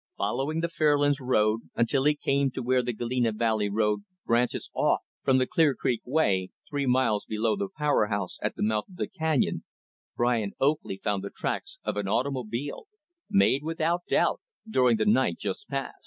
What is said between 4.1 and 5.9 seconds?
branches off from the Clear